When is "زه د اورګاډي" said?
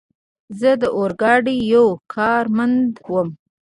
0.59-1.55